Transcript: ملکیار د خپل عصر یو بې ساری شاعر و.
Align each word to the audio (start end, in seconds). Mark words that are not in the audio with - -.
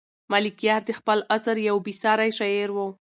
ملکیار 0.31 0.81
د 0.85 0.91
خپل 0.99 1.19
عصر 1.35 1.55
یو 1.69 1.77
بې 1.85 1.93
ساری 2.01 2.31
شاعر 2.39 2.69
و. 2.73 2.77